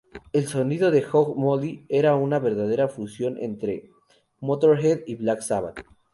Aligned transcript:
El 0.33 0.47
sonido 0.47 0.89
de 0.89 1.03
Hog 1.05 1.37
Molly 1.37 1.85
era 1.87 2.15
una 2.15 2.39
verdadera 2.39 2.87
fusión 2.87 3.37
entre 3.37 3.91
Motörhead 4.39 5.01
y 5.05 5.13
Black 5.13 5.41
Sabbath. 5.41 5.81